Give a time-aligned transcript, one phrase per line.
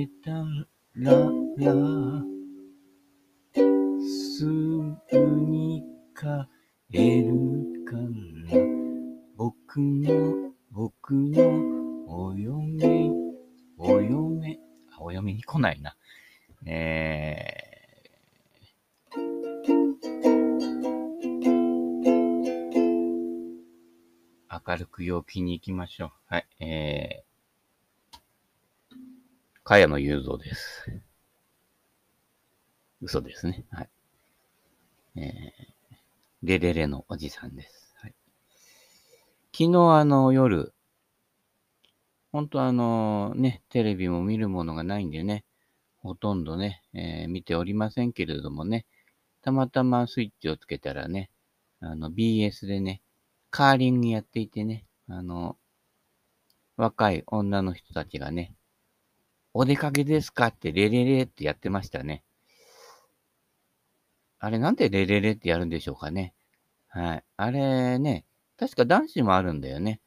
[0.00, 0.30] けた
[0.94, 1.72] らら
[4.00, 5.84] すぐに
[6.16, 7.34] 帰る
[7.84, 8.56] かな
[9.36, 11.42] 僕の僕の
[12.06, 13.10] お嫁
[13.76, 14.58] お嫁
[14.96, 15.94] あお嫁に来ないな
[16.64, 17.70] えー
[24.66, 26.10] 明るく陽気に行きましょう。
[26.26, 26.46] はい。
[26.60, 27.29] えー、
[29.70, 31.00] 茅野雄三です。
[33.00, 33.64] 嘘ですね。
[33.70, 33.88] はい。
[35.14, 35.94] えー、
[36.42, 37.94] レレレのおじさんです。
[37.98, 38.14] はい。
[39.56, 40.74] 昨日あの夜、
[42.32, 45.44] 本当あのね、テレビも見るものがないんでね、
[46.02, 48.86] ほとんどね、えー見ておりませんけれどもね、
[49.40, 51.30] たまたまスイッチをつけたらね、
[51.78, 53.02] あの BS でね、
[53.50, 55.56] カーリングやっていてね、あの、
[56.76, 58.56] 若い女の人たちがね、
[59.52, 62.22] お出かけですかってレレレってやってましたね。
[64.38, 66.34] あれなんでレレレってやるんでしょうかね。
[66.88, 67.24] はい。
[67.36, 68.24] あれね、
[68.56, 70.00] 確か男子もあるんだよね。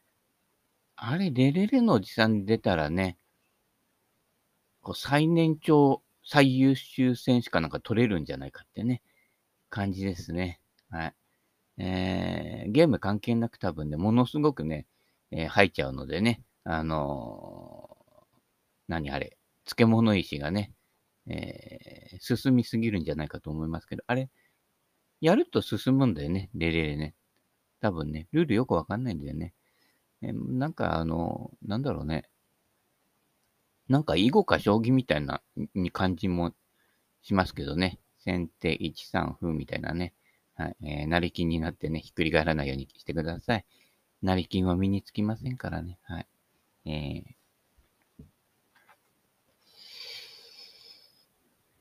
[0.96, 3.18] あれ、レレレのおじさん出たらね、
[4.82, 9.02] こう最年長最優秀選手かなんか取れるんじゃないかってね、
[9.70, 10.60] 感じですね。
[10.90, 11.14] はい。
[11.78, 14.86] えー、ゲーム関係なく多分ね、ものすごくね、
[15.30, 17.93] えー入っちゃうのでね、あのー
[18.88, 20.72] 何あれ、漬物石がね、
[21.26, 24.30] えー進みすぎるんじゃないかと思いますけど、あれ、
[25.20, 27.14] やると進むんだよね、レレレね。
[27.80, 29.54] 多分ね、ルールよくわかんないんだよね。
[30.22, 32.28] えーなんかあのなんだろうね。
[33.88, 35.42] なんか囲碁か将棋みたいな
[35.74, 36.54] に感じも
[37.22, 37.98] しますけどね。
[38.18, 40.14] 先手1三歩みたいなね。
[40.54, 40.76] はい。
[40.82, 43.66] えー、成金になってね、ひっくり返らないようにしてください。
[44.22, 45.98] 成金は身につきませんからね。
[46.04, 46.26] はい。
[46.86, 47.34] えー、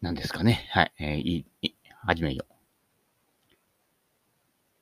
[0.04, 0.68] 何ですかね。
[0.72, 0.92] はい。
[1.00, 2.46] えー、いい、い始めよ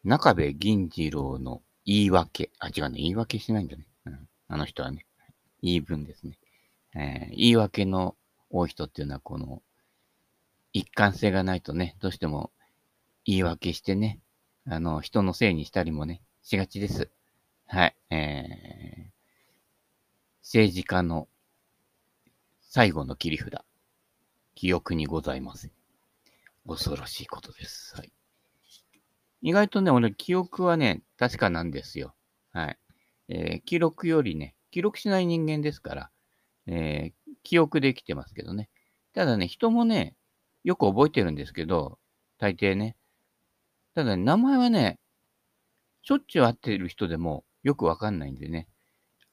[0.03, 0.09] う。
[0.09, 2.49] 中部銀次郎の言い訳。
[2.57, 2.97] あ、違うね。
[2.97, 3.85] 言い訳してないんだね。
[4.07, 4.27] うん。
[4.47, 5.05] あの人はね。
[5.61, 6.39] 言い分ですね。
[6.95, 8.15] えー言い訳の
[8.49, 9.61] 多い人っていうのは、この、
[10.73, 12.49] 一貫性がないとね、どうしても
[13.23, 14.21] 言い訳してね、
[14.65, 17.11] あの、人のせいにしたりもね、しがちです。
[17.67, 17.95] はい。
[18.09, 19.11] えー、
[20.41, 21.27] 政治家の
[22.61, 23.63] 最後の切り札。
[24.55, 25.71] 記憶にございません。
[26.67, 27.95] 恐ろしいことです。
[27.95, 28.11] はい。
[29.41, 32.13] 意外とね、俺、記憶はね、確かなんですよ。
[32.51, 32.77] はい。
[33.29, 36.11] えー記録よりね、記録しない人間ですから、
[36.67, 38.69] えー記憶できてますけどね。
[39.13, 40.15] ただね、人もね、
[40.63, 41.97] よく覚えてるんですけど、
[42.37, 42.95] 大抵ね。
[43.95, 44.99] ただね、名前はね、
[46.03, 48.67] しょっちゅう会ってる人でもよくわかんないんでね。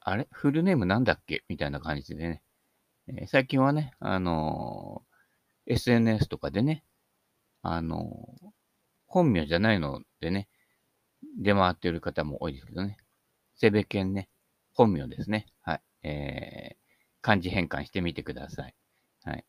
[0.01, 0.27] あれ？
[0.31, 1.45] フルネームなんだっけ？
[1.49, 2.43] みたいな感じでね。
[3.09, 5.03] えー最近はね、あの
[5.69, 6.83] SNS とかでね、
[7.63, 8.35] あの
[9.07, 10.49] 本名じゃないのでね、
[11.41, 12.97] 出回っている方も多いですけどね。
[13.55, 14.29] セベケンね、
[14.73, 15.47] 本名ですね。
[15.61, 15.83] はい。
[16.03, 16.77] えー、
[17.21, 18.75] 漢字変換してみてください。
[19.25, 19.45] はい。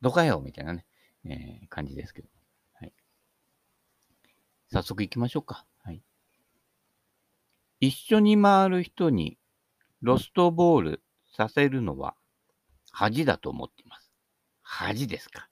[0.00, 0.86] どかよみたいなね、
[1.24, 2.28] えー感じですけど。
[2.74, 2.92] はい。
[4.70, 5.66] 早速行きましょうか。
[5.82, 6.02] はい。
[7.80, 9.38] 一緒に回る人に
[10.02, 11.02] ロストボール
[11.36, 12.14] させるのは
[12.90, 14.12] 恥だと思っています。
[14.62, 15.48] 恥ですか。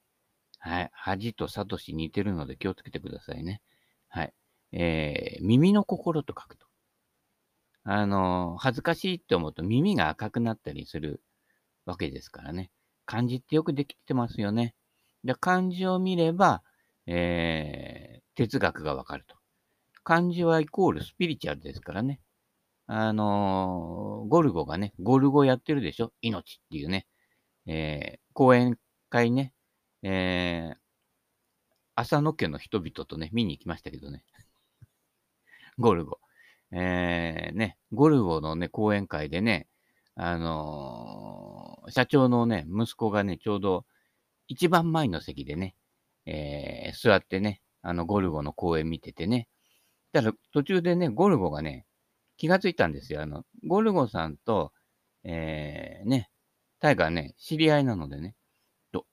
[0.58, 0.90] はい。
[0.92, 3.62] 恥とサトシ似てるので気をつけてくださいね。
[4.08, 4.34] はい。
[4.72, 6.66] えー、耳の心と書くと。
[7.84, 11.22] あの恥ずかしいって思うと耳が赤くなったりする
[11.86, 12.70] わけですからね。
[13.06, 14.74] 漢字ってよくできてますよね。
[15.24, 16.62] で漢字を見れば、
[17.06, 19.36] えー、哲学がわかると。
[20.04, 22.20] 漢字はイコールスピリチュアルですからね。
[22.86, 26.12] あのーゴルゴがね、ゴルゴやってるでしょ？
[26.20, 27.06] 命っていうね。
[27.68, 28.78] えー、講演
[29.10, 29.52] 会ね、
[30.02, 30.76] えー、
[31.94, 34.24] 浅野家の人々とね、見に行きましたけどね。
[35.78, 36.18] ゴルゴ。
[36.72, 39.68] えー、ね、ゴルゴのね、講演会でね、
[40.14, 43.86] あのー社長のね、息子がね、ちょうど
[44.46, 45.74] 一番前の席でね、
[46.26, 49.48] えー座ってね、あの、ゴルゴの講演見ててね。
[50.12, 51.86] だから途中でね、ゴルゴがね、
[52.38, 53.22] 気がついたんですよ。
[53.22, 54.72] あの、ゴルゴさんと、
[55.24, 56.30] えー、ね、
[56.80, 58.34] タイガーね、知り合いなのでね、
[58.92, 59.06] と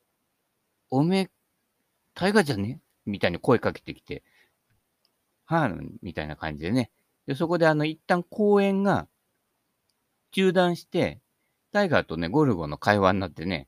[0.89, 1.29] おめ、
[2.13, 2.79] タイガーじゃね？
[3.05, 4.23] みたいに声かけてきて、
[5.45, 6.91] はぁ、みたいな感じでね。
[7.27, 9.07] で、そこであの、一旦講演が
[10.31, 11.19] 中断して、
[11.71, 13.67] タイガーとね、ゴルゴの会話になってね、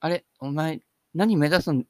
[0.00, 0.80] あれ、お前、
[1.14, 1.86] 何目指すん、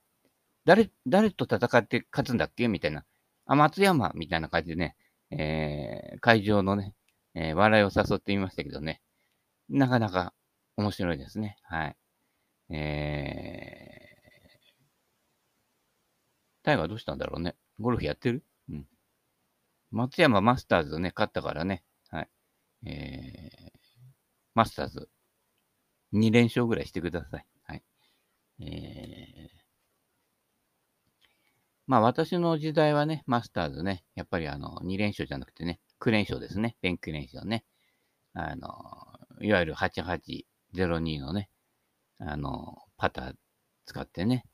[0.64, 2.68] 誰、誰と戦って勝つんだっけ？
[2.68, 3.04] みたいな。
[3.46, 4.12] あ、松山？
[4.14, 4.96] みたいな感じでね、
[5.30, 6.94] えー、会場のね、
[7.34, 9.00] えー笑いを誘ってみましたけどね、
[9.68, 10.32] なかなか
[10.76, 11.56] 面白いですね。
[11.62, 11.96] はい。
[12.68, 17.56] えー、タイガーどうしたんだろうね。
[17.80, 18.44] ゴルフやってる？
[18.68, 18.86] うん。
[19.90, 21.82] 松山マスターズね、勝ったからね。
[22.10, 22.28] はい。
[22.86, 23.78] えー、
[24.54, 25.08] マスターズ、
[26.12, 27.46] 2連勝ぐらいしてください。
[27.64, 27.82] はい。
[28.60, 29.48] えー、
[31.86, 36.76] まあ私の時代はね、マスターズね、やっぱりあの、2連勝じゃなくてね、9連勝ですね。
[36.82, 37.64] ン9連勝ね。
[38.34, 38.68] あの、
[39.40, 40.44] いわゆる88
[40.76, 41.50] 02のね、
[42.18, 43.34] あの、パター
[43.86, 44.44] 使ってね、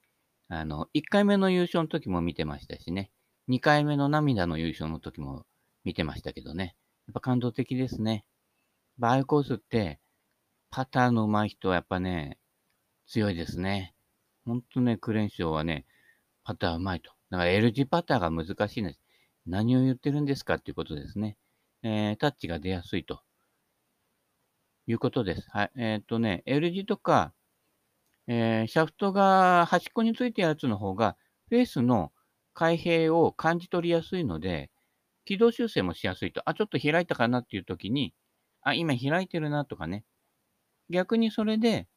[0.49, 3.11] あの、1回目の優勝の時も見てましたしね、
[3.49, 5.45] 2回目の涙の優勝の時も
[5.85, 6.77] 見てましたけどね、
[7.07, 8.25] やっぱ感動的ですね。
[8.99, 10.01] バーコースって、
[10.71, 12.39] パターの上手い人はやっぱね、
[13.07, 13.95] 強いですね。
[14.45, 15.87] ほんとね、クレンショーはね、
[16.45, 17.13] パター上手いと。
[17.31, 19.01] だから L 字パターが難しいんです。
[19.47, 21.37] 何を言ってるんですかっていうことですね。
[21.83, 23.23] えー、タッチが出やすいと
[24.87, 25.49] いうことです。
[25.50, 25.70] はい。
[25.76, 27.32] えっ、ー、とね、L 字とか、
[28.26, 31.17] えー、シャフトが端っこについてるやつの方が、
[31.49, 32.12] フェースの
[32.55, 34.70] 開閉を感じ取りやすいので、
[35.25, 36.43] 軌道修正もしやすいと。
[36.49, 38.14] あ、ちょっと開いたかなっていう時に、
[38.62, 40.05] あ、今開いてるなとかね。
[40.90, 41.88] 逆にそれで、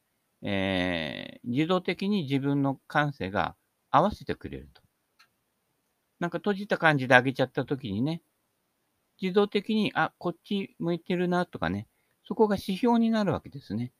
[0.42, 3.56] えー、自動的に自分の感性が
[3.90, 4.82] 合わせてくれると。
[6.20, 8.22] なんか閉じた感じで上げちゃった時にね、
[9.22, 11.88] 自動的に、あ、こっち向いてるなとかね、
[12.28, 13.92] そこが指標になるわけですね。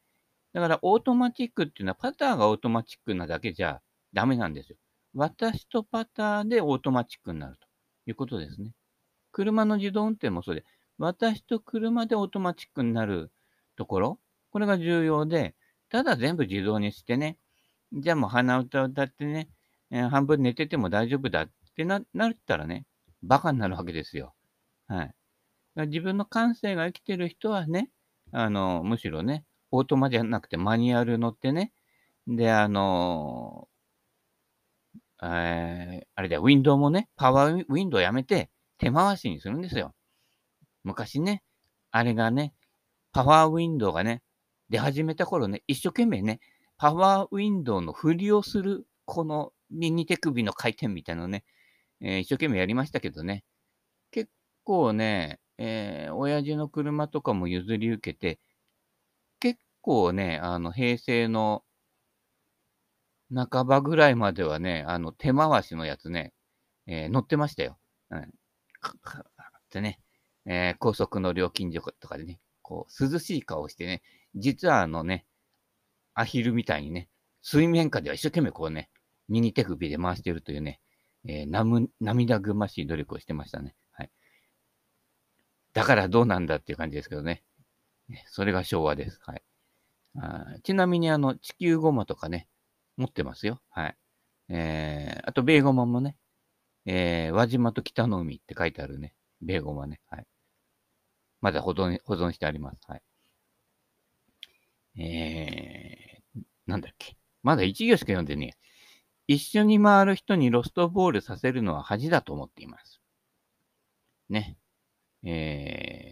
[0.54, 3.82] だから、オートマチックっていうのは、パターがオートマチックなだけじゃ
[4.14, 4.78] ダメなんですよ。
[5.14, 7.68] 私とパターでオートマチックになると
[8.10, 8.72] いうことですね。
[9.32, 10.64] 車の自動運転もそうで、
[10.98, 13.32] 私と車でオートマチックになる
[13.76, 14.20] ところ、
[14.52, 15.56] これが重要で、
[15.90, 17.38] ただ全部自動にしてね、
[17.94, 19.50] じゃあもう鼻歌歌ってね、
[19.92, 22.86] えー、半分寝てても大丈夫だってな、なったらね、
[23.24, 24.34] バカになるわけですよ。
[24.88, 25.16] はい。
[25.88, 27.90] 自分の感性が生きてる人はね、
[28.38, 31.72] あの、むしろね、オートマじゃなくてマニュアル乗ってね、
[32.28, 33.70] で、あの、
[35.24, 39.94] えー、あれだよ、ウィンドウもね、パワーウィンドウやめて手回しにするんですよ。
[40.84, 41.44] 昔ね、
[41.92, 42.54] あれがね、
[43.14, 44.22] パワーウィンドウがね、
[44.70, 46.42] 出始めた頃ね、一生懸命ね、
[46.78, 51.46] パワーウィンドウの振りをする、この右手首の回転みたいなのね、
[52.02, 53.46] えー、一生懸命やりましたけどね、
[54.12, 54.30] 結
[54.66, 58.40] 構ね、えー、親父の車とかも譲り受けて、
[59.40, 61.64] 結構ね、あの、平成の
[63.34, 66.34] 半ばぐらいまではね、あの、手回しのやつね、
[66.88, 67.78] えー、乗ってましたよ。
[68.12, 68.20] うん。
[68.20, 68.24] っ
[69.70, 70.00] てね、
[70.46, 74.02] えー、高速の料金所とかでね、こう、涼しい顔してね、
[74.36, 75.26] 実はあのね、
[76.14, 77.10] アヒルみたいにね、
[77.42, 78.90] 水面下では一生懸命こうね、
[79.28, 80.80] 右手首で回してるというね、
[81.28, 83.76] えー、涙ぐましい努力をしてましたね。
[85.76, 87.44] だからどうなんだっていう感じですけどね。
[88.28, 89.20] それが昭和です。
[89.26, 89.44] はい。
[90.18, 92.48] あちなみに、あの、地球ゴマとかね、
[92.96, 93.62] 持ってますよ。
[93.70, 93.98] はい。
[94.48, 96.16] えー、あと、ベーゴマもね、
[96.86, 100.00] えー、輪島と北の海って書いてあるね、ベーゴマね。
[100.10, 100.26] はい。
[101.42, 102.80] まだ保存、保存してあります。
[102.88, 103.02] はい。
[104.98, 107.18] えー、なんだっけ。
[107.44, 113.02] まだ1行しか読んでねえ一緒に回る人にロストボールさせるのは恥だと思っています。
[114.30, 114.58] ね。
[115.26, 116.12] え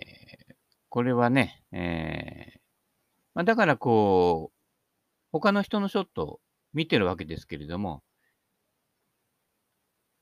[0.49, 0.53] ー、
[0.89, 2.59] これはね、えー、
[3.35, 4.57] まあ、だからこう、
[5.31, 6.39] 他の人のショットを
[6.73, 8.03] 見てるわけですけれども、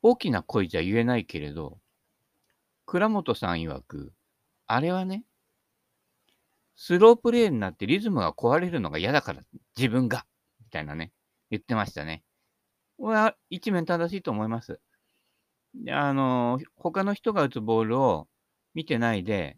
[0.01, 1.79] 大きな声じゃ言えないけれど、
[2.85, 4.13] 倉本さん曰く、
[4.67, 5.23] あれはね、
[6.75, 9.41] スロープレーになってリズムが壊れるのが嫌だから、
[9.77, 10.25] 自分が、
[10.59, 11.11] みたいなね、
[11.49, 12.23] 言ってましたね。
[12.97, 14.79] これは一面正しいと思います。
[15.89, 18.27] あの、他の人が打つボールを
[18.73, 19.57] 見てないで、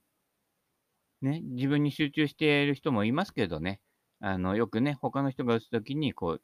[1.21, 3.79] ね、自分に集中している人もいますけどね、
[4.19, 6.41] あの、よくね、他の人が打つときに、こう、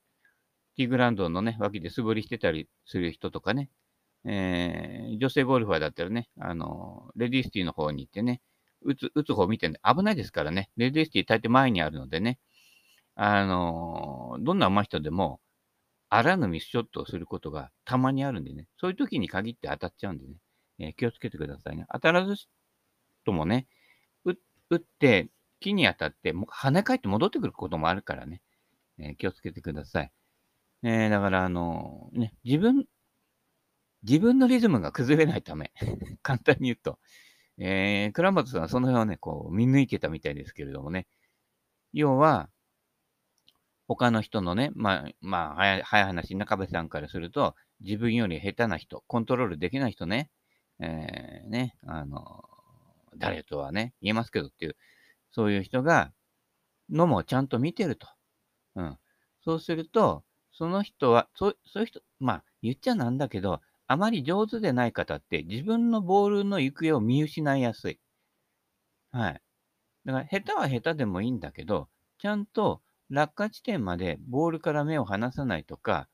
[0.76, 3.70] ティーグラウンドのね、脇で素振りしてたりする人とかね、
[4.26, 8.42] えー、女性ゴルファーだったらね、あの、レディースティーの方に行ってね、
[8.82, 12.40] 打つ、打つ方見てね、危ないですからね、レディースティー大抵前にあるのでね、
[13.16, 15.42] あの、どんな上手い人でも、
[16.10, 20.36] あらぬミスショットをすることがたまにあるんでね、そういう時に限って当たっちゃうんでね、
[20.80, 21.86] えー、気をつけてくださいね。
[21.92, 22.36] 当たらず
[23.30, 23.68] ともね、
[24.70, 28.42] 打って木に当たって跳ね返って戻ってくることもあるからね、
[28.98, 30.12] えー、気をつけてください。
[30.84, 32.86] えー、だから、あのー、ね、自分、
[34.04, 35.72] 自分のリズムが崩れないため、
[36.24, 37.00] 簡単に言うと、
[37.58, 41.08] えー、倉本さんはその辺をね、こう、見抜いてたみたいですけれどもね、
[41.94, 42.50] 要は、
[43.88, 50.30] 他の人のね、まあ、まあ、早い話、中部さんからすると、自分より下手な人、コントロールできない人ね、
[50.80, 52.44] えー、ね、あの
[53.18, 54.78] 誰とはね、言えますけどっていう、
[55.32, 56.14] そういう人が、
[56.90, 58.08] のもちゃんと見てると。
[58.76, 58.98] うん。
[59.42, 68.00] そうすると、その人は、そうそういう人、まあ、言っちゃなんだけど、あまり上手でない方って自分のボールの行方を見失いやすい。
[69.12, 69.42] はい。
[70.06, 71.90] だから、下手は下手でもいいんだけど、
[72.20, 76.10] ちゃんと落下地点までボールから目を離さないとか、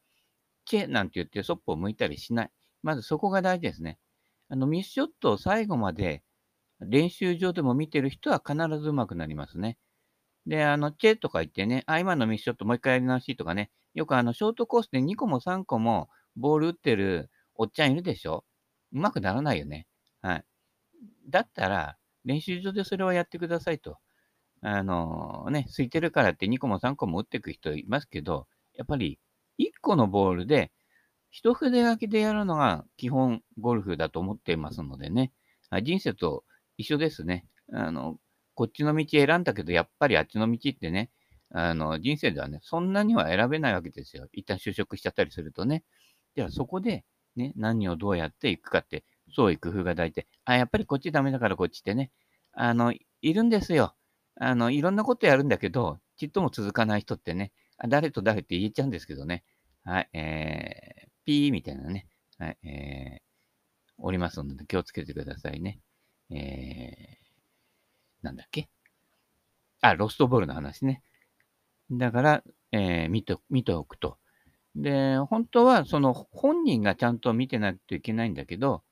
[0.66, 2.52] チェなんて言ってそっぽを向いたりしない。
[2.84, 4.00] まずそこが大事ですね。
[4.50, 6.24] あの、ミスショットを最後まで
[6.82, 9.78] 練習場でも見てる人は必ず上手くなりますね。
[10.48, 18.46] で、あの、チェとか言ってね、あ、今のミスショットもう一回やり直しとかね、よくあの、ショートコースで2個も3個もボール打ってるおっちゃんいるでしょ？
[18.94, 19.88] うまくならないよね。
[20.22, 20.46] はい。
[21.30, 23.98] だったら、練習場でそれをやってくださいと。
[24.62, 29.20] あのね、空いてるからって2個も3個も打っていく人いますけど、やっぱり
[29.58, 30.72] 1個のボールで、
[31.32, 35.34] 一筆書きでやるのが基本ゴルフだと思っていますのでね、
[35.84, 36.44] 人生と
[36.78, 37.46] 一緒ですね。
[37.72, 38.18] あの、
[38.54, 41.12] こっちの道選んだけど、やっぱりあっちの道ってね、
[41.52, 44.28] あの、人生ではね、そんなには選べないわけですよ。
[44.34, 45.84] 一旦就職しちゃったりするとね。
[46.36, 47.06] では、そこで、
[47.36, 49.04] ね、何をどうやっていくかって、
[49.36, 52.12] そういう工夫が大体、あ、やっぱりこっちダメだからこっちってね、
[52.54, 53.96] あの、いるんですよ。
[54.40, 59.44] あの、いろんなことやるんだけど、ちっとも続かない人ってね、あ誰と誰って言えちゃうんですけどね。
[59.84, 63.22] はい、えー、ピーみたいなね、はい、えー、
[63.98, 65.80] おりますので気をつけてくださいね。
[66.32, 68.70] えー、なんだっけ？
[69.82, 71.02] あ、ロストボールの話ね。
[71.92, 74.18] だから、えー、見て、見ておくと。
[74.76, 78.84] で、本当はその本人がちゃんと見てないといけないんだけど、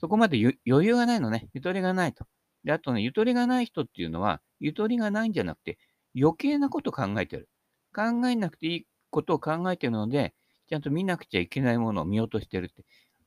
[0.00, 1.48] そこまで余裕がないのね。
[1.52, 2.26] ゆとりがないと。
[2.64, 5.78] で、あとね、ゆとりがない人っていうのは、ゆとりがないんじゃなくて、
[6.18, 7.48] 余計なこと考えてる。
[7.94, 10.34] 考えなくていいことを考えてるので、
[10.68, 12.84] ちゃんと見なくちゃいけないものを見落としてるって。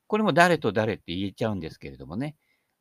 [0.07, 2.35] これも誰と誰って言えちゃうんですけれどもね。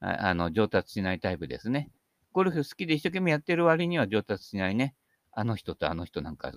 [0.05, 1.91] あの、上達しないタイプですね。
[2.33, 4.95] ゴルフ好きで一生懸命やってる割には上達しないね。
[5.33, 6.53] あの人とあの人なんか、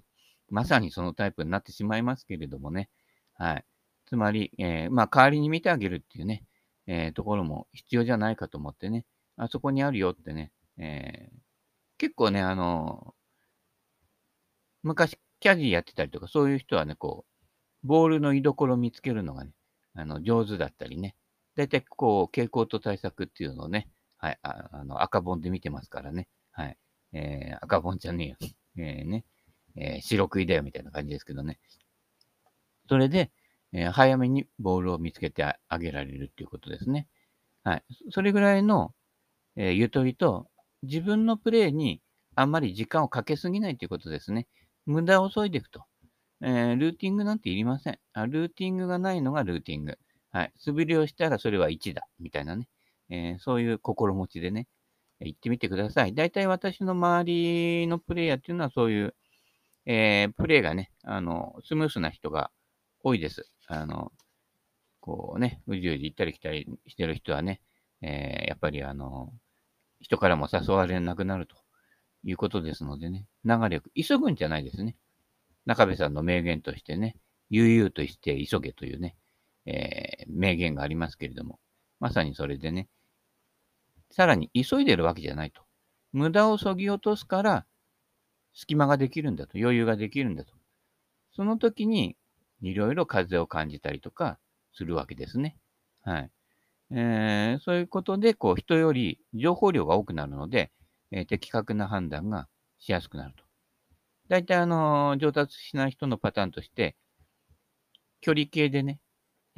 [0.49, 2.89] まさにそのタイプになってしまいますけれどもね。
[3.33, 3.65] はい。
[4.05, 6.43] つまり、えー、まあ、代わりに見てあげるっていうね、
[6.87, 9.05] えー、ところも必要じゃないかと思ってね。
[9.35, 10.51] あそこにあるよってね。
[10.77, 11.37] えー、
[11.97, 13.13] 結構ね、あの
[14.83, 17.25] 昔キャディやってたりとか、そういう人はね、こ
[17.83, 19.51] う、ボールの居所を見つけるのがね、
[19.93, 21.15] あの、上手だったりね。
[21.57, 26.27] だいたいこう、傾向と対策っていうのをね、はい、ああの、赤本で見てますからね。
[26.51, 26.77] はい。
[27.13, 28.53] えー、赤本じゃねえよ。
[28.77, 29.25] えー、ね、
[29.75, 31.59] えー、白食いだよみたいな感じですけどね。
[32.87, 33.31] それで、
[33.73, 37.07] えー、早めにボールを見つけてあげられるっていうことですね。
[37.63, 37.83] はい。
[38.11, 38.93] それぐらいの、
[39.55, 40.47] えー、ゆとりと、
[40.83, 42.01] 自分のプレーに
[42.35, 44.47] あんまり時間をかけすぎないということですね。
[44.85, 45.85] 無駄を削いでいくと。
[46.41, 48.27] えー、ルーティングなんていりませんあ。
[48.27, 49.97] ルーティングがないのがルーティング。
[50.37, 50.53] はい。
[50.55, 52.07] 素振りをしたらそれは1だ。
[52.19, 52.67] みたいなね。
[53.09, 54.67] えー、そういう心持ちでね、
[55.19, 56.13] 行ってみてください。
[56.13, 57.23] 大体私の周
[57.81, 59.15] りのプレイヤーっていうのはそういう、
[59.87, 62.51] えー、プレイがね、あの、スムースな人が
[62.99, 63.49] 多いです。
[63.65, 64.11] あの、
[64.99, 67.59] こうね、うじうじ行ったり来たりしてる人はね、
[68.03, 69.33] えー、やっぱりあの、
[70.01, 71.55] 人からも誘われなくなると
[72.23, 74.97] いうことですのでね、流れよく、急ぐんじゃないですね。
[75.65, 77.15] 中部さんの名言としてね、
[77.49, 79.15] 悠々として急げというね、
[79.67, 81.59] えー、名言がありますけれども、
[81.99, 82.87] まさにそれでね、
[84.11, 85.61] さらに急いでるわけじゃないと。
[86.13, 87.65] 無駄をそぎ落とすから、
[88.53, 90.53] 隙間ができるんだと、余裕ができるんだと。
[91.35, 92.15] その時に、
[92.61, 94.39] いろいろ風を感じたりとか
[94.73, 95.57] するわけですね。
[96.01, 96.31] はい。
[96.91, 100.71] えー、そういうことで、こう、人より情報量が多くなるので、
[101.11, 102.47] えー、的確な判断が
[102.79, 103.43] しやすくなると。
[104.29, 106.95] 大体、あのー、上達しない人のパターンとして、
[108.21, 108.99] 距離計でね、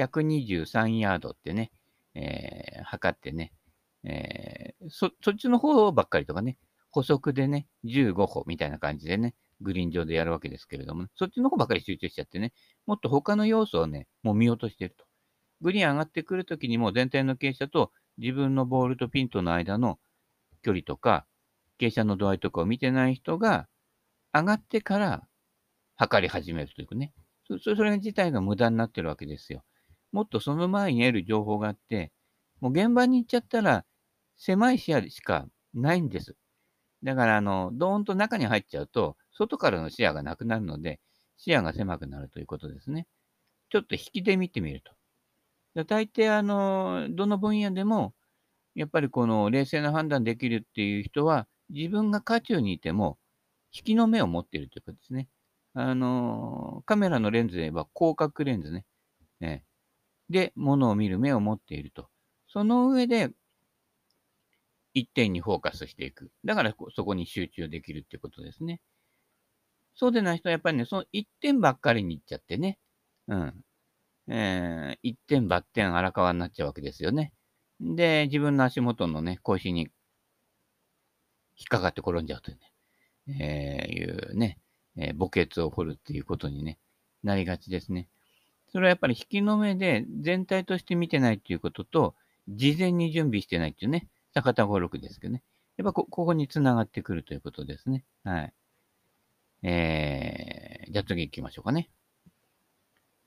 [0.04, 1.72] 123ヤードってね、
[2.16, 3.54] えー、測ってね、
[4.04, 6.58] えー、そ、そっちの方ばっかりとかね、
[6.92, 12.54] 補足でね、15歩みたいな感じでね、グリーン上でやるわけですけれども、ね、そっちの方ばっかり集中しちゃってね、
[12.86, 15.06] もっと他の要素をね、もう見落としてると。
[15.62, 20.00] グリーン上がってくるときにも全体の傾斜と自分のボールとピンとの間の
[20.64, 21.26] 距離とか、
[21.80, 23.68] 傾斜の度合いとかを見てない人が、
[24.34, 25.28] 上がってから
[25.96, 27.14] 測り始めるというかね。
[27.62, 29.64] それ自体が無駄になってるわけですよ。
[30.12, 32.12] もっとその前に得る情報があって、
[32.62, 33.86] もう現場に行っちゃったら、
[34.38, 36.36] 狭い視野しかないんです。
[37.04, 41.00] だから、あの、ドーンと中に入っちゃうと、外からの視野がなくなるので、
[41.38, 43.08] 視野が狭くなるということですね。
[43.70, 44.94] ちょっと引きで見てみると。
[45.76, 48.14] だ大抵、あの、どの分野でも、
[48.76, 53.20] やっぱりこの冷静な判断できるっていう人は、自分が渦中にいても、
[53.74, 55.30] 引きの目を持っているということですね。
[55.74, 58.86] あの、カメラのレンズで言えば広角レンズね。
[59.42, 59.66] ね
[60.30, 62.08] で、物を見る目を持っていると。
[62.48, 63.32] その上で、
[64.94, 66.32] 一点にフォーカスしていく。
[66.44, 68.82] だからそこに集中できるっていうことですね。
[69.96, 72.80] そうでない人はやっぱりね、その一点ばっかりに行っちゃってね。
[73.28, 73.64] うん。
[74.28, 77.34] えー、一点バッテン荒川になっちゃうわけですよね。
[77.82, 79.90] で、自分の足元のね、腰に
[81.58, 82.58] 引っかかって転んじゃうという
[83.28, 84.60] ね、えー、いうね、
[84.98, 86.78] えー、墓穴を掘るっていうことにね、
[87.24, 88.08] なりがちですね。
[88.72, 92.16] それはやっぱり引きの目で全体として見てないっていうことと、
[92.48, 95.44] 事前に準備してないっていうね、坂田五六ですけどね。
[95.78, 98.04] やっぱこここに繋がってくるということですね。
[98.24, 98.54] はい。
[99.64, 101.90] えー、じゃあ次行きましょうかね。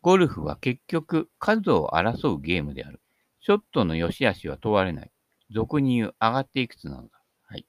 [0.00, 3.00] ゴルフは結局数を争うゲームである。
[3.40, 5.11] ショットの良し悪しは問われない。
[5.50, 7.08] 俗に言う上がっていくつなのだ。
[7.46, 7.66] はい。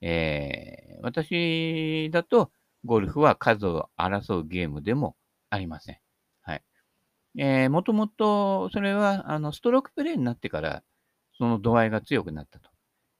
[0.00, 2.50] えー、私だと、
[2.84, 5.16] ゴルフは数を争うゲームでも
[5.50, 5.98] ありません。
[7.38, 10.82] えー、もともと、それは、あの、ストロークプレイになってから、
[11.38, 12.70] その度合いが強くなったと。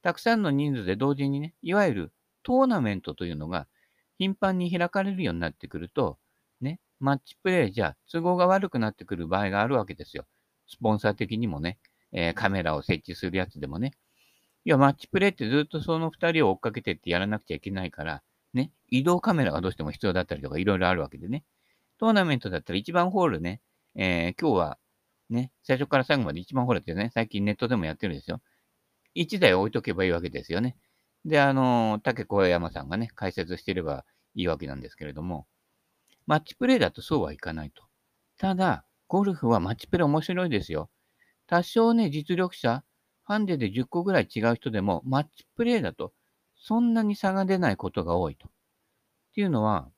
[0.02, 3.66] たくさんの人数で同時にね、いわゆるトーナメントというのが
[4.18, 6.18] 頻繁に開かれるようになってくると、
[6.60, 10.26] ね、マッチプレイじゃ都合が悪くなってくる場合があるわけですよ。
[10.68, 11.78] スポンサー的にもね、
[12.12, 13.92] えー、カメラを設置するやつでもね。
[14.64, 18.22] いや、マッチプレイってずっとその2人を追っかけてってやらなくちゃいけないから、
[18.54, 21.44] ね、移動カメラがどうしても必要だったりとかいろいろあるわけでね。
[21.98, 23.60] トーナメントだったら1番ホールね、
[23.94, 24.78] えー、今日は
[25.30, 28.40] ね、最初から最後まで1番ホールってね、最近ネットでもやってるんですよ。
[29.14, 30.76] 1台置いとけばいいわけですよね。
[31.24, 35.46] で、あの、竹小山さんがね、解説してればいいわけなんですけれども、
[36.26, 37.84] マッチプレイだとそうはいかないと。
[38.38, 40.90] ただ、ゴルフはマッチプレイ面白いですよ。
[41.46, 42.84] 多少ね、実力者、
[43.24, 46.12] ハンデで10個ぐらい違う人でも、マッチプレイだと、
[46.56, 48.48] そんなに差が出ないことが多いと。
[48.48, 48.50] っ
[49.34, 49.88] ていうのは、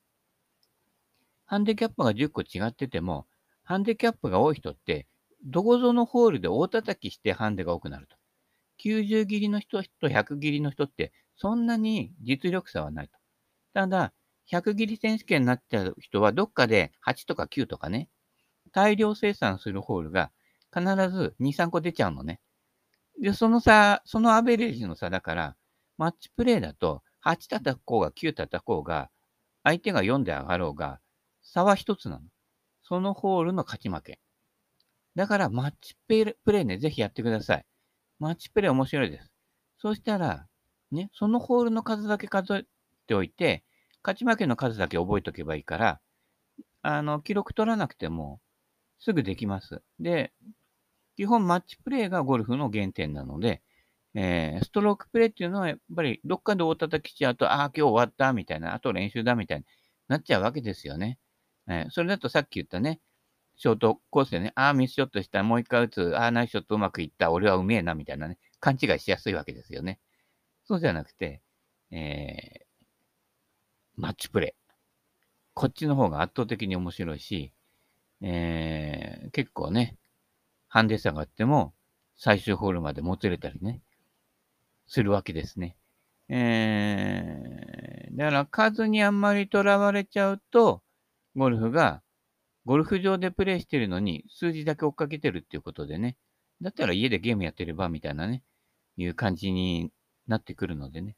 [1.46, 3.26] ハンデキャップが10個違ってても、
[3.64, 5.06] ハンデキャップが多い人って、
[5.44, 8.16] どこぞのホールで大叩きしてハンデが多くなると。
[8.83, 13.18] 90切りの人と100切りの人って、そんなに実力差はないと。
[13.72, 14.12] ただ、
[14.50, 18.09] 100切り選手権になっちゃう人は、どっかで8とか9とかね、
[18.72, 20.31] 大量生産するホールが
[20.72, 22.40] 必ず2、3個出ちゃうのね。
[23.20, 25.57] で、その差、そのアベレージの差だから、
[25.96, 29.11] マッチプレイだと、8叩こうが9叩こうが、
[29.62, 31.00] 相手が4で上がろうが、
[31.42, 32.22] 差は1つなの。
[32.85, 34.20] そのホールの勝ち負け。
[35.16, 37.66] だから、マッチプレイね、ぜひやってください。
[38.18, 39.31] マッチプレイ面白いです。
[39.79, 40.47] そうしたら、
[40.90, 42.64] ね、そのホールの数だけ数え
[43.07, 43.64] ておいて、
[44.03, 46.01] 勝ち負けの数だけ覚えておけばいいから、
[46.83, 48.40] あの、記録取らなくても
[48.99, 49.83] すぐできます。
[50.01, 50.33] で、
[51.16, 53.62] 基本マッチプレイがゴルフの原点なので、
[54.14, 59.64] えー、ストロークプレイっていうのはやっぱりどっかで大叩きちゃうと、ああ、今日終わったみたいな、あと練習だみたいに
[60.09, 61.18] なっちゃうわけですよね。
[61.68, 63.00] えー、それだとさっき言ったね、
[63.57, 70.00] ショートコースでね、ああ、ミスショットした、もう一回打つ、ああ、ナイスショットうまくいった、俺はうめえな、みたいなね、勘違いしやすいわけですよね。
[70.64, 71.42] そうじゃなくて、
[71.90, 72.64] えー
[73.96, 74.53] マッチプレイ。
[75.55, 77.53] こっちの方が圧倒的に面白いし、
[78.20, 79.96] えー、結構ね、
[80.68, 81.74] ハンデ差があっても、
[82.16, 83.81] 最終ホールまでもつれたりね、
[84.88, 85.77] するわけですね。
[86.29, 90.83] えー、だから数にあんまりとらわれちゃうと、
[91.37, 92.03] ゴルフが、
[92.64, 96.16] ゴルフ場でプレイしてるのに数字だけ追っかけてるっていうことでね、
[96.62, 98.42] だったら家でゲームやってればみたいなね、
[98.97, 99.90] いう感じに
[100.27, 101.16] なってくるのでね、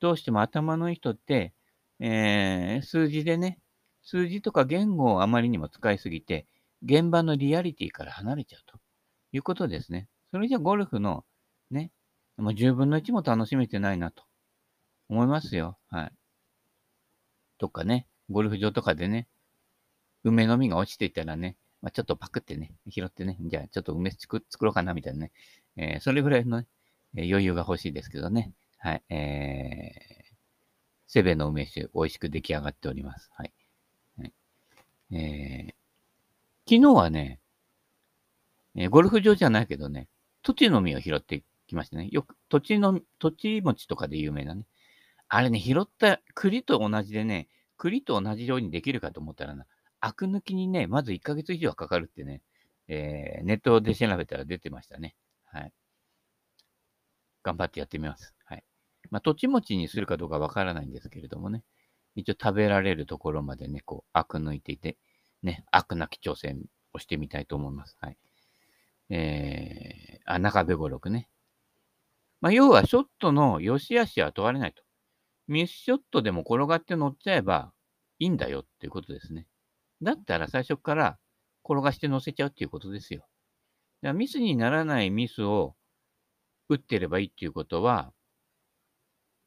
[0.00, 1.52] どうしても頭のいい人って、
[1.98, 3.58] えー、数字でね、
[4.02, 6.46] 数字とか言語をあまりにも使いすぎて、
[6.82, 8.78] 現場のリアリティから離れちゃうと
[9.32, 10.08] いうことですね。
[10.30, 11.24] それじゃゴルフの
[11.70, 11.90] ね、
[12.36, 14.22] もう10分の1も楽しめてないなと
[15.08, 15.78] 思いますよ。
[15.90, 16.12] はい。
[17.58, 19.28] とかね、ゴルフ場とかでね、
[20.24, 25.32] 梅の実が落ちていたらね、まあ、ちょっとパクってね、拾ってね、じゃあちょっと梅作ろうかなみたいなね、
[25.76, 26.66] えー、それぐらいの、ね、
[27.14, 28.52] 余裕が欲しいですけどね。
[28.78, 29.02] はい。
[29.08, 30.20] えー
[31.12, 33.32] セベの梅酒、美味しく出来上がっております。
[33.34, 33.52] はい。
[34.16, 34.32] はい
[35.10, 35.74] えー、
[36.68, 37.40] 昨日はね、
[38.76, 40.06] えー、ゴルフ場じゃないけどね、
[40.44, 42.08] 土地の実を拾ってきましたね。
[42.12, 44.66] よく、土地の、土地餅とかで有名なね。
[45.26, 47.48] あれね、拾った栗と同じでね、
[47.80, 49.64] 栗と同じようにできるかと思ったらな、
[50.00, 52.42] アク抜きにね、まず1ヶ月以上はかかるってね、
[52.88, 55.16] えー、ネットで調べたら出てましたね。
[55.46, 55.72] はい。
[57.42, 58.34] 頑張ってやってみます。
[58.44, 58.64] はい。
[59.10, 61.64] まあ、土地持ちにするかどうかわからないんですけれどもね。
[62.16, 64.98] 一応食べられるところまでね、こう、アク抜いていて、
[65.42, 66.60] ね、アクなき挑戦
[66.92, 67.96] をしてみたいと思います。
[68.00, 68.18] はい。
[69.08, 71.30] えー、あ、中部五六ね。
[72.42, 74.82] まあ、要は、ショットの良し悪しは問われないと。
[75.50, 77.72] ミスショットでも転がって乗っちゃえば
[78.20, 79.48] いいんだよっていうことですね。
[80.00, 81.18] だったら最初から
[81.64, 83.26] 転がして乗せちゃうっていうことですよ。
[84.14, 85.74] ミスにならないミスを
[86.68, 88.12] 打ってればいいっていうことは、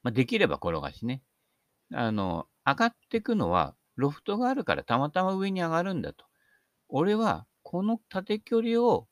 [0.03, 1.23] まあ、できれば転がしね。
[1.93, 6.25] あの、上がってくのは、ロフトがあるからたまたま上に上がるんだと。
[6.89, 9.07] 俺は、この縦距離を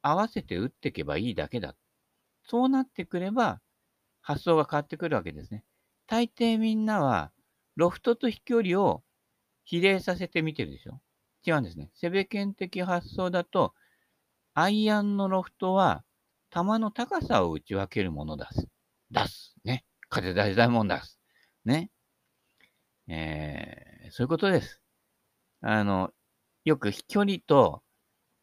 [0.00, 1.76] 合わせて打っていけばいいだけだ。
[2.44, 3.60] そうなってくれば、
[4.22, 5.64] 発想が変わってくるわけですね。
[6.06, 7.32] 大抵みんなは、
[7.76, 9.02] ロフトと飛距離を
[9.64, 11.00] 比例させて見てるでしょ？
[11.46, 11.90] 違うんですね。
[11.94, 13.74] セベケン的発想だと、
[14.54, 16.04] アイアンのロフトは、
[16.50, 18.68] 球の高さを打ち分けるものだす。
[19.10, 19.54] 出す。
[19.64, 19.84] ね。
[20.08, 21.18] 風大大もん出す。
[21.64, 21.90] ね。
[23.08, 24.80] えー、そういうことです。
[25.60, 26.10] あの、
[26.64, 27.82] よく飛距離と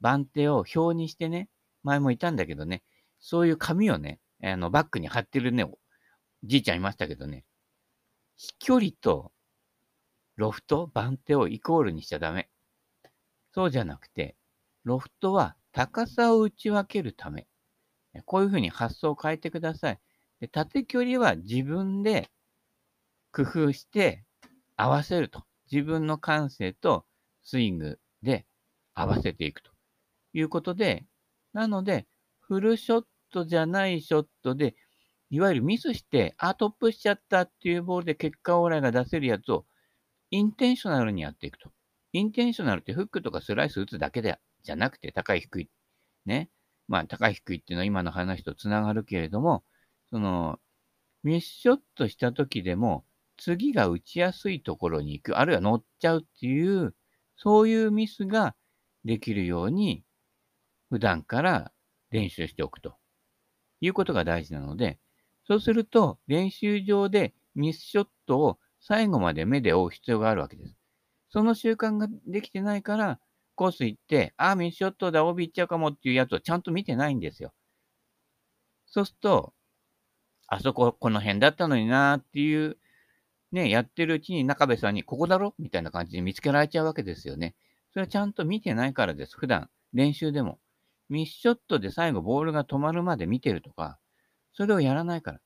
[0.02, 1.50] 番手を表にしてね、
[1.84, 2.84] 前もいたんだけどね、
[3.19, 5.65] そういう紙をね、あのバッグに貼ってるね、
[6.43, 7.45] じいちゃんいましたけどね、
[8.42, 9.32] 飛距離と
[10.36, 12.50] ロフト、番手をイコールにしちゃダメ。
[13.54, 14.36] そうじゃなくて、
[14.84, 17.46] ロフトは高さを打ち分けるため。
[18.26, 20.00] こういうふうに発想を変えてください。
[20.40, 22.32] で縦距離は自分で
[23.32, 24.26] 工夫して
[24.76, 25.44] 合わせると。
[25.72, 27.06] 自分の感性と
[27.44, 28.48] スイングで
[28.96, 29.72] 合わせていくと
[30.34, 31.06] いうことで、
[31.54, 32.08] なので、
[32.40, 34.76] フルショットじゃないショットで、
[35.32, 39.65] いわゆるミスして、あ、トップしちゃったっていうボールで結果オーライが出せるやつを、
[40.30, 41.72] インテンショナルにやっていくと。
[42.12, 45.70] インテンショナルってフックとかスライス打つだけでじゃなくて、高い低い。
[46.26, 46.50] ね。
[46.89, 49.63] まあ、高い低いっていうのは今の話とつながるけれども、
[50.10, 50.60] その、
[51.24, 53.06] ミスショットした時でも、
[53.38, 56.94] 次が打ちやすいところに行く、あるいは乗っちゃうっていう、
[57.38, 58.56] そういうミスが
[59.06, 60.04] できるように、
[60.89, 61.72] 普段から
[62.10, 62.98] 練習しておくと
[63.80, 65.00] いうことが大事なので、
[65.52, 70.78] そうすると練習場でミスショットを最後まで目で追う必要があるわけです。
[71.30, 73.20] その習慣ができてないから、
[73.56, 77.52] コース行って、ああ、ミスショットだ、帯行っちゃうかもっていうやつをちゃんと見てないんですよ。
[78.86, 79.54] そうすると、
[80.48, 82.78] あそこ、この辺だったのになーっていう
[83.52, 87.56] ね、やってるうちに中部さんに、ここだろみたいな感じで見つけられちゃうわけですよね。
[87.92, 89.36] それはちゃんと見てないからです。
[89.38, 90.60] 普段、練習でも。
[91.10, 94.00] ミスショットで最後ボールが止まるまで見てるとか、
[94.54, 95.40] それをやらないから。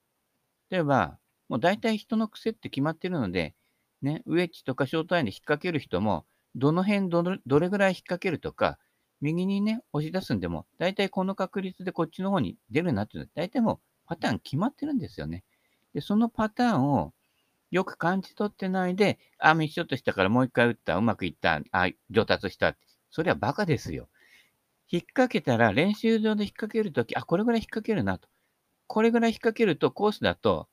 [0.69, 1.17] 例えば、
[1.49, 3.55] もう大体人の癖って決まってるので、
[4.01, 8.77] ね、ウェッジとかショートアインで引っ掛ける人も、どの辺どれどれぐらい引っ掛けるとか、
[9.21, 15.43] 右にね、押し出すんでも、大体この確率でこっちの方に出るなっていうのは、大体もうパターン決まってるんですよね。
[15.93, 17.13] で、そのパターンを
[17.71, 22.75] よく感じ取ってないで、あ、ミスショットしたからもう一回打った、うまくいった、あ、上達した。
[23.11, 24.09] それはバカですよ。
[24.89, 28.27] 引っ掛けたら、練習場で引っ掛けるとき、あ、これぐらい引っ掛けるなと。
[28.87, 30.67] これぐらい引っ掛けると、コースだと、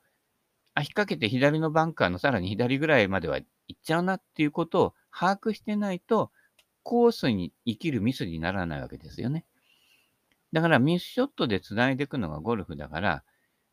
[0.74, 3.44] あ、引っ掛けて左のバンカーのさらに左ぐらいまでは行
[3.76, 6.30] っちゃうなっていうことを把握してないと、
[6.82, 9.44] コースに生きるミスにならないわけですよね。
[10.52, 13.24] だからミスショットで繋いでいくのがゴルフだから、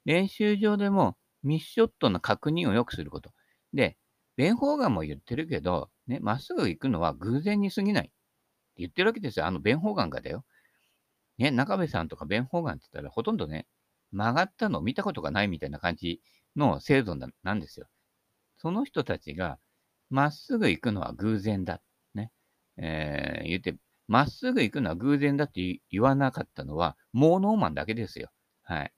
[0.06, 3.32] 練習場でもミスショットの確認をよくすること。
[3.74, 3.98] で、
[4.38, 8.14] ベン・ホーガンも言ってるけど、ね、まっすぐ行くのは偶然に過ぎないって
[8.78, 9.46] 言ってるわけですよ。
[9.46, 10.46] あのベン・ホーガンがだよ。
[11.38, 13.68] ね、中部さんとかベン・ホーガンって言ったらほとんどね、
[14.12, 16.22] 曲がったのを見たことがないみたいな感じ
[16.56, 17.88] の制度なんですよ。
[18.58, 19.58] その人たちが、
[20.10, 21.82] まっすぐ行くのは偶然だ。
[22.14, 22.32] ね。
[22.78, 23.76] えー、言って、
[24.08, 28.30] まっすぐ行くのは偶然だって言わなかったのは、モーノーマンだけですよ。
[28.64, 28.94] はい。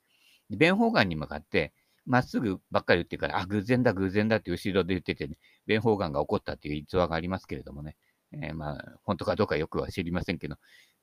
[0.49, 1.73] ベン・ホーガンに向かって、
[2.05, 7.97] まっすぐばっかり言ってから、あ、偶然だ、偶然だって後ろで言っててね、ベン・ホーガンが起こったっていう逸話がありますけれどもね、
[8.33, 10.55] えー、まあ、本当かどうかよくは知りませんけど、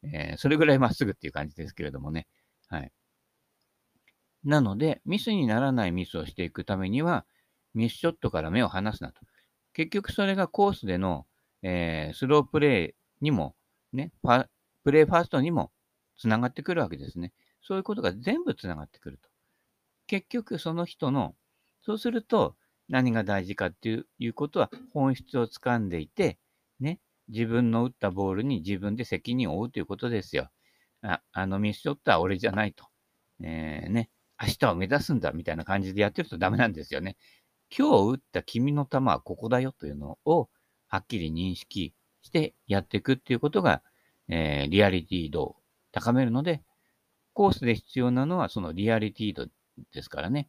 [0.03, 2.27] えー、それぐらいまっすぐっていう感じですけれどもね、
[2.69, 2.93] はい。
[4.45, 7.27] なので、ミスにならないミスをしていくためには、
[7.75, 9.21] ミスショットから目を離すなと。
[9.73, 11.27] 結局それがコースでの、
[11.63, 13.55] えー、スロープレイにも、
[13.93, 14.13] ね、
[14.85, 15.71] プレイファーストにも
[16.17, 17.33] つながってくるわけですね。
[17.63, 19.29] そういうことが全部つながってくると。
[20.07, 21.35] 結局その人の、
[21.83, 22.57] そうすると
[22.89, 26.39] 何が大事かっていうことは本質をつかんでいて、
[26.81, 26.99] ね、
[27.29, 30.51] 自分の打ったボールに自分で責任を負うということですよ。
[31.03, 32.87] ああのミスショットは俺じゃないと。
[33.41, 37.17] えー、ね、明日を目指すんだみたいな感じでやってるとダメなんですよね。
[37.77, 40.49] 今日打った君の球はここだよというのを
[40.89, 43.83] はっきり認識してやっていくっていうことが、
[44.29, 45.57] えー、リアリティ度を
[45.93, 46.63] 高めるので、
[47.35, 49.49] コースで必要なのはそのリアリティ度
[49.93, 50.49] ですからね。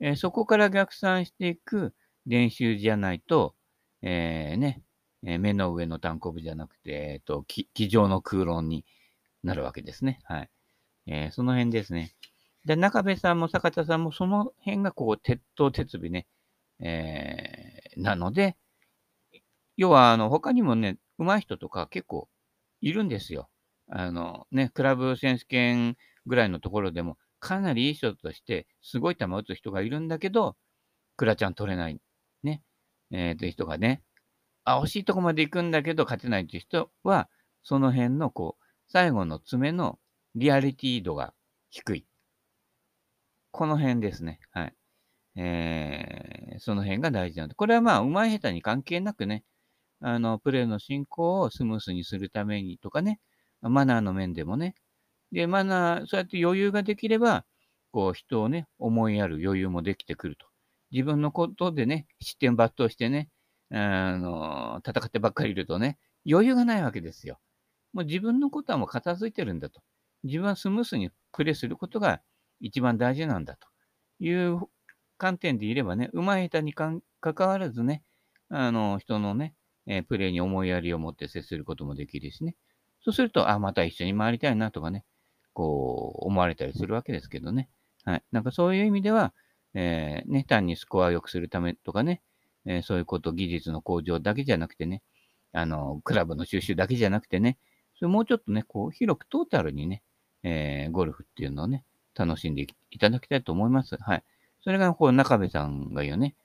[0.00, 1.94] えー、そこから逆算していく
[2.26, 3.54] 練習じゃないと、
[4.02, 4.82] えー、ね、
[5.26, 8.84] え目の上の単行部じゃなくて、えっ、と、机上の空論に
[9.42, 10.20] なるわけですね。
[10.24, 10.50] はい。
[11.06, 12.14] えその辺ですね。
[12.64, 16.26] で、中部さんも坂田さんもその辺がこう、鉄頭鉄尾ね、
[16.80, 18.56] えーなので、
[19.76, 22.28] 要は、あの、他にもね、上手い人とか結構
[22.80, 23.48] いるんですよ。
[23.88, 25.96] あの、ね、クラブ選手権
[26.26, 30.56] ぐらいのところでも、かなりいい人として、すごい球打つ人がいるんだけど、
[31.16, 32.00] クラちゃん取れない。
[32.42, 32.62] ね。
[33.10, 34.02] えー、という人がね、
[34.64, 37.28] あ、惜しいとこまで行くんだけど勝てないという人は、
[37.62, 39.98] その辺のこう、最後の爪の
[40.34, 41.34] リアリティ度が
[41.70, 42.06] 低い。
[43.54, 44.40] この辺ですね。
[44.50, 44.74] はい。
[45.36, 47.54] えー、その辺が大事なんで。
[47.54, 49.44] これはまあ、うまい下手に関係なくね、
[50.00, 53.20] あの、プレーの進行をスムースにするためにとかね、
[53.62, 54.74] マナーの面でもね。
[55.30, 57.44] で、マナー、そうやって余裕ができれば、
[57.92, 60.48] こう、人をね、思いやる余裕もできてくると。
[60.90, 63.28] 自分のことでね、失点抜刀してね、
[63.70, 67.38] あの、戦ってばっかりいるとね、余裕がないわけですよ。
[67.92, 69.80] もう自分のことはもう片付いてるんだと。
[70.24, 72.20] 自分はスムースにプレーすることが
[72.64, 73.68] 一番大事なんだと
[74.20, 74.58] いう
[75.18, 78.02] 観点でいればね、うまい下手にかかわらずね、
[78.48, 79.54] あの、人のね、
[79.86, 82.56] えー、プレーに思いやりを持って接することもできるしね。
[83.02, 85.04] そうすると、あ、また一緒に回りたいなとかね、
[85.52, 87.68] こう、思われたりするわけですけどね。
[88.04, 88.24] はい。
[88.32, 89.34] なんかそういう意味では、
[89.74, 92.22] えー、ね、単にスコアを良くするためとかね、
[92.64, 95.02] えー、そういうこと、技術の向上だけじゃなくてね、
[95.52, 97.58] あの、クラブの収集だけじゃなくてね、
[97.98, 100.02] それもうちょっとね、こう、広くトータルにね、
[100.42, 103.96] えー、ゴルフっていうのをね、楽しんでいただきたいと思います。
[103.96, 104.24] はい。
[104.62, 106.36] それが、こう、中部さんが言うね、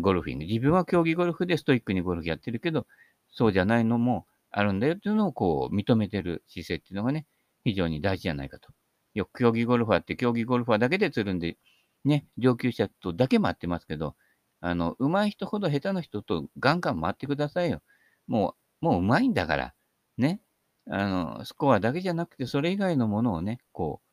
[0.00, 0.44] ゴルフィング。
[0.46, 2.86] 自分は競技ゴルフでストイックにゴルフやってるけど、
[3.30, 7.26] そうじゃないのもあるんだよっていうのを、こう、認めてる姿勢っていうのがね、
[7.64, 8.68] 非常に大事じゃないかと。
[9.14, 11.56] よく競技ゴルファーって競技ゴルファーだけでつるんで、
[12.04, 14.16] ね、上級者とだけ回ってますけど、
[14.60, 17.82] あの、上手い人ほど下手な人とガンガン回ってくださいよ。
[18.26, 19.74] もう、もう上手いんだから、
[20.18, 20.40] ね。
[20.88, 24.11] あの、スコアだけじゃなくて、それ以外のものをね、こう、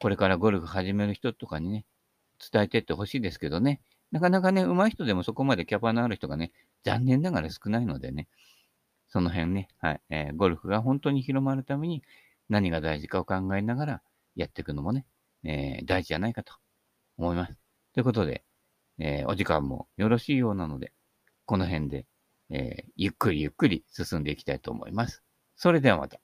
[0.00, 1.84] これからゴルフ始める人とかにね、
[2.52, 3.80] 伝えてってほしいですけどね。
[4.10, 6.52] なかなかね、上手い人でもそこまでキャパのある人がね、
[6.84, 8.28] 残念ながら少ないのでね、
[9.08, 12.02] その辺ね、はい、えー、ゴルフが本当に広まるために
[12.48, 14.02] 何が大事かを考えながら
[14.36, 15.04] やっていくのもね、
[15.44, 16.54] えー、大事じゃないかと
[17.16, 17.58] 思います。
[17.94, 18.44] ということで、
[18.98, 20.92] えー、お時間もよろしいようなので、
[21.46, 22.06] この辺で、
[22.50, 25.22] えー、ゆっくりゆっくり進んでいきたいと思います。
[25.56, 26.20] それではまた。